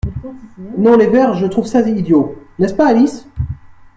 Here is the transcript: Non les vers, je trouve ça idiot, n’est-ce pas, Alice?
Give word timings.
Non 0.79 0.97
les 0.97 1.05
vers, 1.05 1.35
je 1.35 1.45
trouve 1.45 1.67
ça 1.67 1.87
idiot, 1.87 2.33
n’est-ce 2.57 2.73
pas, 2.73 2.87
Alice? 2.87 3.27